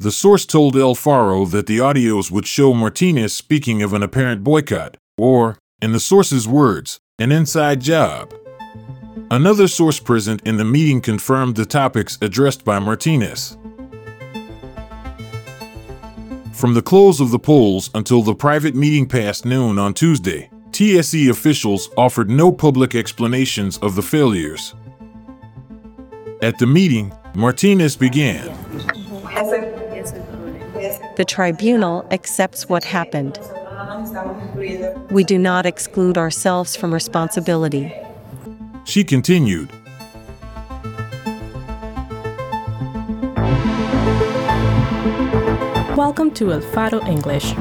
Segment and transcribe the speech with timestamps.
[0.00, 4.42] The source told El Faro that the audios would show Martinez speaking of an apparent
[4.42, 8.32] boycott, or, in the source's words, an inside job.
[9.30, 13.58] Another source present in the meeting confirmed the topics addressed by Martinez.
[16.54, 21.28] From the close of the polls until the private meeting past noon on Tuesday, TSE
[21.28, 24.74] officials offered no public explanations of the failures.
[26.40, 28.48] At the meeting, Martinez began.
[31.16, 33.38] The tribunal accepts what happened.
[35.10, 37.92] We do not exclude ourselves from responsibility.
[38.84, 39.70] She continued.
[45.96, 47.54] Welcome to El Faro English.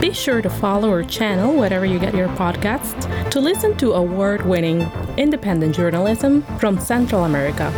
[0.00, 4.46] Be sure to follow our channel wherever you get your podcasts to listen to award
[4.46, 7.72] winning independent journalism from Central America.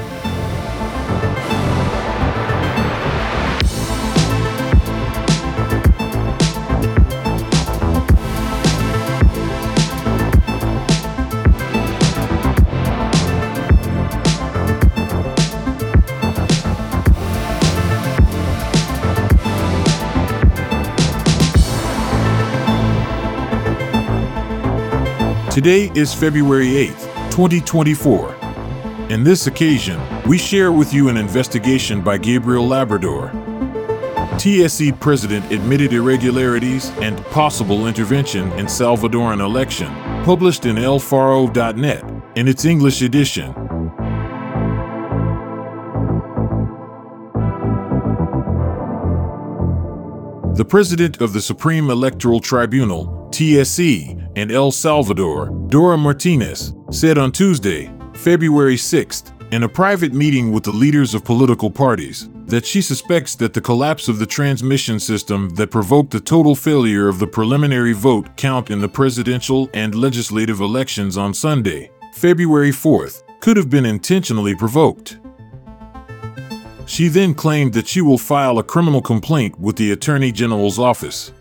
[25.51, 28.37] Today is February 8th, 2024.
[29.11, 33.33] In this occasion, we share with you an investigation by Gabriel Labrador.
[34.39, 39.89] TSE president admitted irregularities and possible intervention in Salvadoran election,
[40.25, 42.05] published in elfaro.net
[42.37, 43.53] in its English edition.
[50.55, 57.33] The president of the Supreme Electoral Tribunal, TSE, in El Salvador, Dora Martinez, said on
[57.33, 62.81] Tuesday, February 6th, in a private meeting with the leaders of political parties, that she
[62.81, 67.27] suspects that the collapse of the transmission system that provoked the total failure of the
[67.27, 73.71] preliminary vote count in the presidential and legislative elections on Sunday, February 4th, could have
[73.71, 75.19] been intentionally provoked.
[76.87, 81.33] She then claimed that she will file a criminal complaint with the Attorney General's office.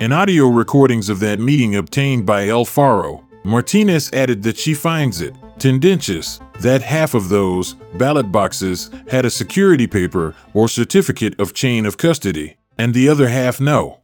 [0.00, 5.20] In audio recordings of that meeting obtained by El Faro, Martinez added that she finds
[5.20, 11.52] it tendentious that half of those ballot boxes had a security paper or certificate of
[11.52, 14.00] chain of custody, and the other half no.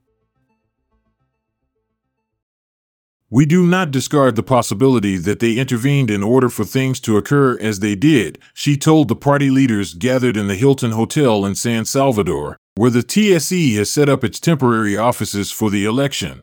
[3.31, 7.59] We do not discard the possibility that they intervened in order for things to occur
[7.59, 11.87] as they did, she told the party leaders gathered in the Hilton Hotel in San
[11.87, 16.42] Salvador, where the TSE has set up its temporary offices for the election.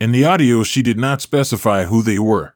[0.00, 2.54] In the audio, she did not specify who they were.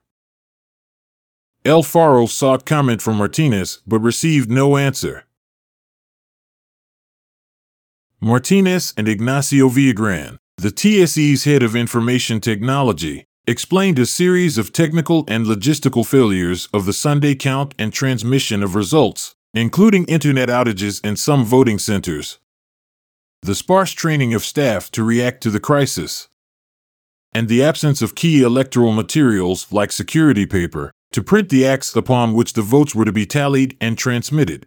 [1.64, 5.24] El Faro sought comment from Martinez but received no answer.
[8.20, 15.24] Martinez and Ignacio Villagran, the TSE's head of information technology, explained a series of technical
[15.28, 21.16] and logistical failures of the Sunday count and transmission of results, including internet outages in
[21.16, 22.38] some voting centers,
[23.42, 26.28] the sparse training of staff to react to the crisis,
[27.32, 32.34] and the absence of key electoral materials like security paper to print the acts upon
[32.34, 34.66] which the votes were to be tallied and transmitted.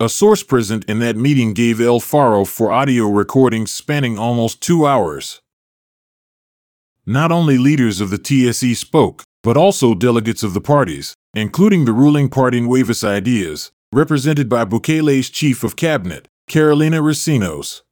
[0.00, 4.86] A source present in that meeting gave El Faro for audio recordings spanning almost two
[4.86, 5.40] hours.
[7.04, 11.92] Not only leaders of the TSE spoke, but also delegates of the parties, including the
[11.92, 17.82] ruling party Nuevas Ideas, represented by Bukele's chief of cabinet, Carolina Recinos.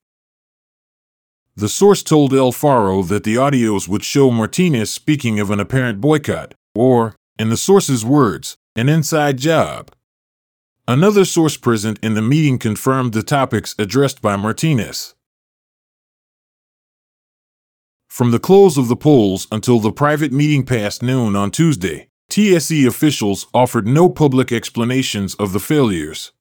[1.55, 6.03] The source told El Faro that the audios would show Martinez speaking of an apparent
[6.03, 9.91] boycott, or, in the source's words, an inside job.
[10.87, 15.16] Another source present in the meeting confirmed the topics addressed by Martinez.
[18.17, 22.87] From the close of the polls until the private meeting past noon on Tuesday, TSE
[22.87, 26.33] officials offered no public explanations of the failures.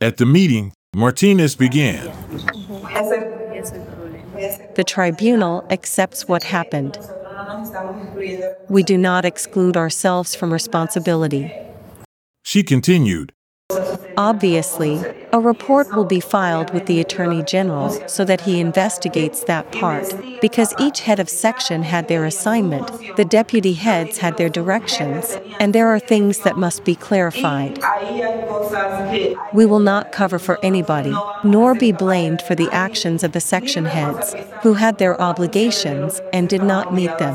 [0.00, 2.06] At the meeting, Martinez began.
[4.74, 6.98] The tribunal accepts what happened.
[8.68, 11.52] We do not exclude ourselves from responsibility.
[12.42, 13.32] She continued.
[14.18, 15.00] Obviously,
[15.32, 20.12] a report will be filed with the Attorney General so that he investigates that part.
[20.40, 25.72] Because each head of section had their assignment, the deputy heads had their directions, and
[25.72, 27.78] there are things that must be clarified.
[29.52, 31.14] We will not cover for anybody,
[31.44, 36.48] nor be blamed for the actions of the section heads, who had their obligations and
[36.48, 37.34] did not meet them.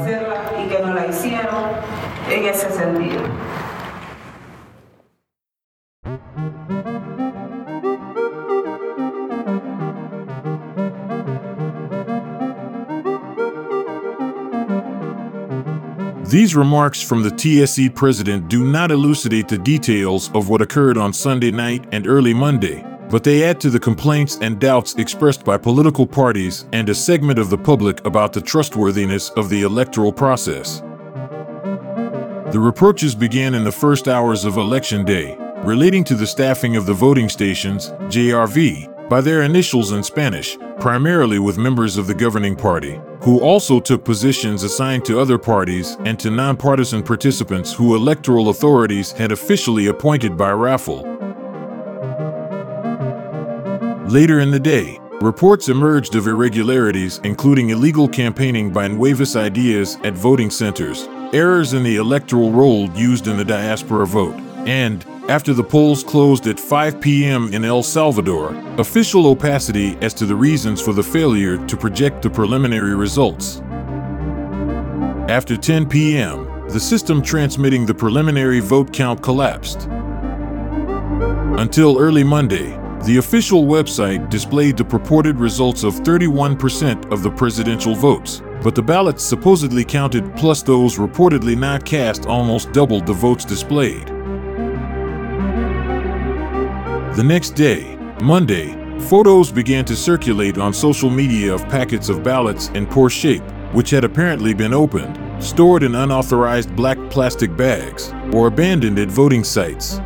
[16.34, 21.14] These remarks from the TSE president do not elucidate the details of what occurred on
[21.14, 25.58] Sunday night and early Monday, but they add to the complaints and doubts expressed by
[25.58, 30.80] political parties and a segment of the public about the trustworthiness of the electoral process.
[32.52, 36.88] The reproaches began in the first hours of Election Day, relating to the staffing of
[36.88, 42.56] the voting stations, JRV, by their initials in Spanish, primarily with members of the governing
[42.56, 48.50] party, who also took positions assigned to other parties and to nonpartisan participants who electoral
[48.50, 51.04] authorities had officially appointed by raffle.
[54.08, 60.14] Later in the day, reports emerged of irregularities, including illegal campaigning by Nuevas Ideas at
[60.14, 64.36] voting centers, errors in the electoral roll used in the diaspora vote,
[64.68, 67.54] and, after the polls closed at 5 p.m.
[67.54, 72.30] in El Salvador, official opacity as to the reasons for the failure to project the
[72.30, 73.62] preliminary results.
[75.30, 79.88] After 10 p.m., the system transmitting the preliminary vote count collapsed.
[81.58, 87.96] Until early Monday, the official website displayed the purported results of 31% of the presidential
[87.96, 93.46] votes, but the ballots supposedly counted plus those reportedly not cast almost doubled the votes
[93.46, 94.13] displayed.
[97.16, 102.70] The next day, Monday, photos began to circulate on social media of packets of ballots
[102.70, 108.48] in poor shape, which had apparently been opened, stored in unauthorized black plastic bags, or
[108.48, 110.00] abandoned at voting sites.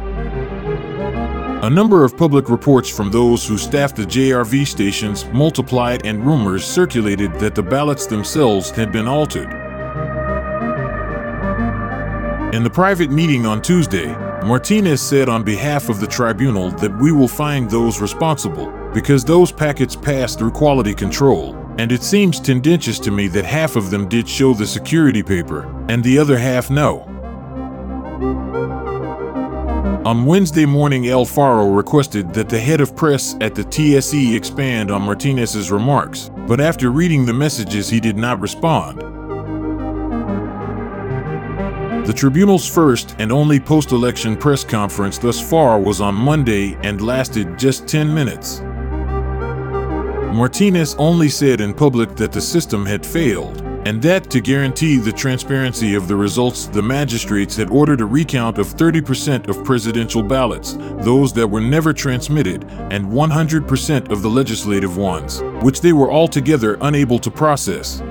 [1.64, 6.66] A number of public reports from those who staffed the JRV stations multiplied and rumors
[6.66, 9.50] circulated that the ballots themselves had been altered.
[12.54, 14.14] In the private meeting on Tuesday,
[14.44, 19.52] Martinez said on behalf of the tribunal that we will find those responsible because those
[19.52, 24.08] packets passed through quality control, and it seems tendentious to me that half of them
[24.08, 27.02] did show the security paper and the other half no.
[30.06, 34.90] On Wednesday morning, El Faro requested that the head of press at the TSE expand
[34.90, 39.17] on Martinez's remarks, but after reading the messages, he did not respond.
[42.08, 47.02] The tribunal's first and only post election press conference thus far was on Monday and
[47.02, 48.62] lasted just 10 minutes.
[50.34, 55.12] Martinez only said in public that the system had failed and that to guarantee the
[55.12, 60.74] transparency of the results, the magistrates had ordered a recount of 30% of presidential ballots,
[61.00, 66.78] those that were never transmitted, and 100% of the legislative ones, which they were altogether
[66.82, 68.02] unable to process.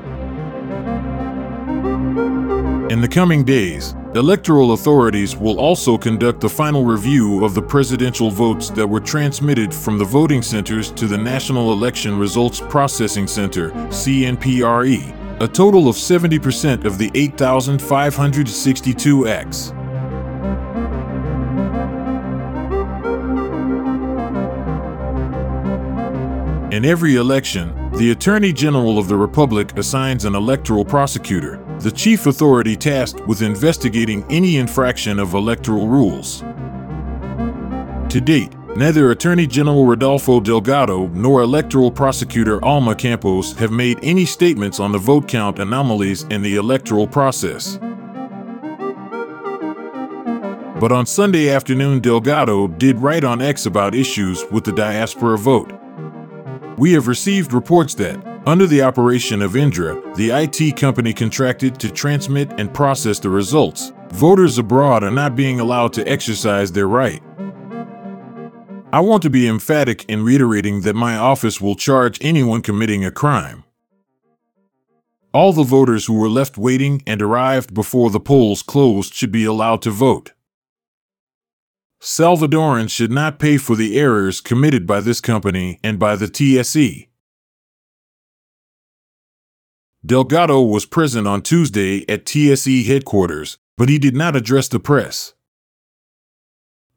[2.96, 8.30] In the coming days, electoral authorities will also conduct the final review of the presidential
[8.30, 13.68] votes that were transmitted from the voting centers to the National Election Results Processing Center,
[13.90, 19.72] CNPRE, a total of 70% of the 8,562 acts.
[26.74, 32.26] In every election, the Attorney General of the Republic assigns an electoral prosecutor, the chief
[32.26, 36.40] authority tasked with investigating any infraction of electoral rules.
[38.10, 44.26] To date, Neither Attorney General Rodolfo Delgado nor electoral prosecutor Alma Campos have made any
[44.26, 47.78] statements on the vote count anomalies in the electoral process.
[50.78, 55.72] But on Sunday afternoon, Delgado did write on X about issues with the diaspora vote.
[56.76, 61.90] We have received reports that, under the operation of Indra, the IT company contracted to
[61.90, 67.22] transmit and process the results, voters abroad are not being allowed to exercise their right.
[68.92, 73.10] I want to be emphatic in reiterating that my office will charge anyone committing a
[73.10, 73.64] crime.
[75.34, 79.44] All the voters who were left waiting and arrived before the polls closed should be
[79.44, 80.32] allowed to vote.
[82.00, 87.08] Salvadorans should not pay for the errors committed by this company and by the TSE.
[90.06, 95.34] Delgado was present on Tuesday at TSE headquarters, but he did not address the press.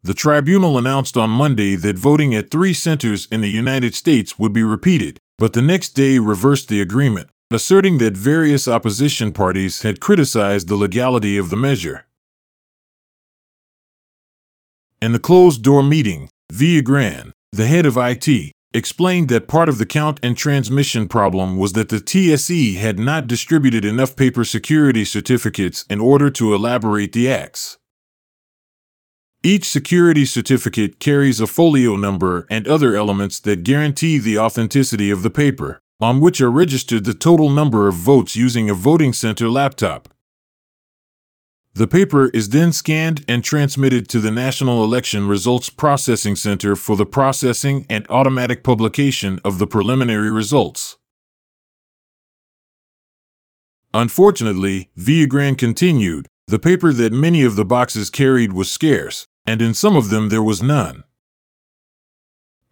[0.03, 4.53] The tribunal announced on Monday that voting at three centers in the United States would
[4.53, 9.99] be repeated, but the next day reversed the agreement, asserting that various opposition parties had
[9.99, 12.05] criticized the legality of the measure.
[15.01, 19.85] In the closed door meeting, Villagran, the head of IT, explained that part of the
[19.85, 25.85] count and transmission problem was that the TSE had not distributed enough paper security certificates
[25.89, 27.77] in order to elaborate the acts.
[29.41, 35.23] Each security certificate carries a folio number and other elements that guarantee the authenticity of
[35.23, 39.49] the paper, on which are registered the total number of votes using a voting center
[39.49, 40.09] laptop.
[41.79, 46.97] The paper is then scanned and transmitted to the National Election Results Processing Center for
[46.97, 50.97] the processing and automatic publication of the preliminary results.
[53.93, 59.73] Unfortunately, Villagran continued, the paper that many of the boxes carried was scarce, and in
[59.73, 61.05] some of them there was none.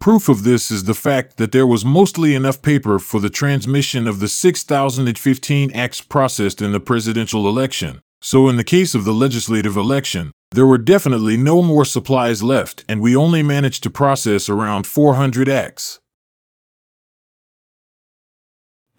[0.01, 4.05] Proof of this is the fact that there was mostly enough paper for the transmission
[4.05, 9.13] of the 6,015 acts processed in the presidential election, so, in the case of the
[9.13, 14.49] legislative election, there were definitely no more supplies left, and we only managed to process
[14.49, 15.99] around 400 acts.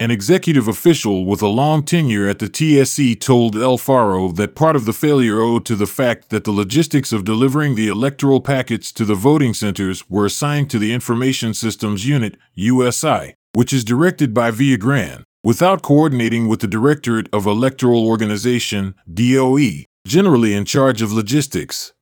[0.01, 4.77] An executive official with a long tenure at the TSE told El Faro that part
[4.77, 8.93] of the failure owed to the fact that the logistics of delivering the electoral packets
[8.93, 14.33] to the voting centers were assigned to the Information Systems Unit, USI, which is directed
[14.33, 21.11] by Villagran, without coordinating with the Directorate of Electoral Organization, DOE, generally in charge of
[21.11, 21.93] logistics.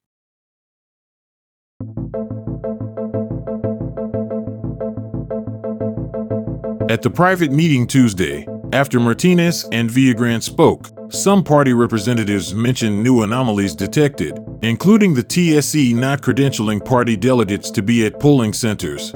[6.89, 13.23] At the private meeting Tuesday, after Martinez and Villagran spoke, some party representatives mentioned new
[13.23, 19.13] anomalies detected, including the TSE not credentialing party delegates to be at polling centers.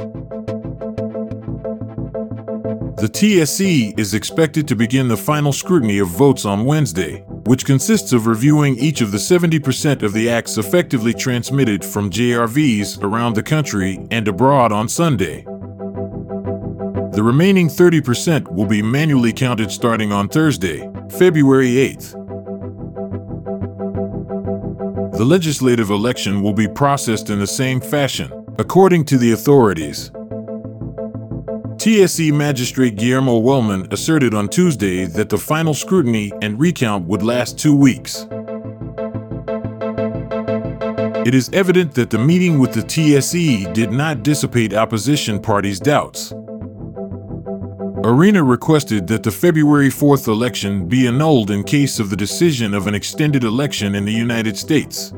[3.01, 8.13] The TSE is expected to begin the final scrutiny of votes on Wednesday, which consists
[8.13, 13.41] of reviewing each of the 70% of the acts effectively transmitted from JRVs around the
[13.41, 15.41] country and abroad on Sunday.
[17.13, 22.11] The remaining 30% will be manually counted starting on Thursday, February 8th.
[25.17, 30.11] The legislative election will be processed in the same fashion, according to the authorities.
[31.81, 37.57] TSE Magistrate Guillermo Wellman asserted on Tuesday that the final scrutiny and recount would last
[37.57, 38.27] two weeks.
[41.25, 46.31] It is evident that the meeting with the TSE did not dissipate opposition parties' doubts.
[48.03, 52.85] Arena requested that the February 4th election be annulled in case of the decision of
[52.85, 55.15] an extended election in the United States.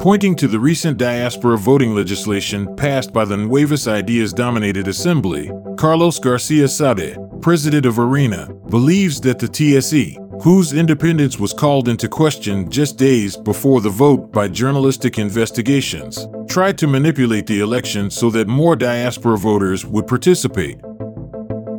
[0.00, 6.18] Pointing to the recent diaspora voting legislation passed by the Nuevas Ideas dominated assembly, Carlos
[6.18, 12.70] Garcia Saade, president of ARENA, believes that the TSE, whose independence was called into question
[12.70, 18.48] just days before the vote by journalistic investigations, tried to manipulate the election so that
[18.48, 20.80] more diaspora voters would participate.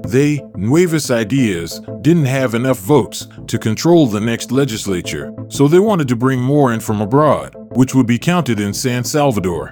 [0.08, 6.08] They, Nuevas Ideas, didn't have enough votes to control the next legislature, so they wanted
[6.10, 9.70] to bring more in from abroad, which would be counted in San Salvador.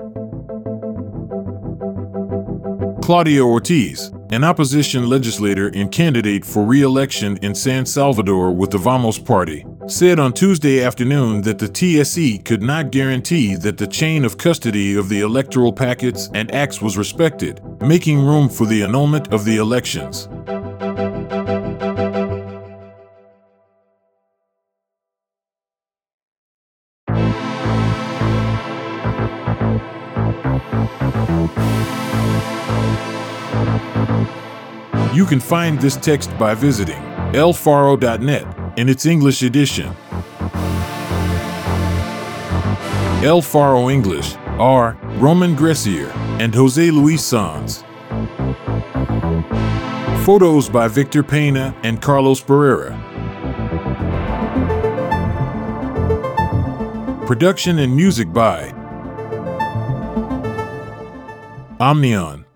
[3.01, 8.77] Claudia Ortiz, an opposition legislator and candidate for re election in San Salvador with the
[8.77, 14.23] Vamos Party, said on Tuesday afternoon that the TSE could not guarantee that the chain
[14.23, 19.33] of custody of the electoral packets and acts was respected, making room for the annulment
[19.33, 20.29] of the elections.
[35.29, 36.99] Can find this text by visiting
[37.33, 38.47] elfaro.net
[38.79, 39.95] in its English edition.
[43.23, 46.09] El Faro English are Roman Gressier
[46.39, 47.83] and Jose Luis Sanz.
[50.25, 52.97] Photos by Victor Pena and Carlos Barrera.
[57.27, 58.71] Production and music by
[61.79, 62.48] Omnion.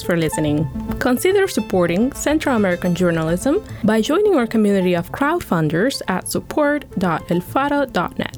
[0.00, 0.64] Thanks for listening.
[0.98, 8.29] Consider supporting Central American journalism by joining our community of crowdfunders at support.elfaro.net.